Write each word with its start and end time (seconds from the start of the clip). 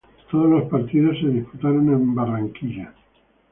Todos 0.31 0.49
los 0.49 0.63
partidos 0.63 1.15
se 1.19 1.27
disputaron 1.27 1.87
en 1.93 2.15
Barranquilla. 2.15 2.91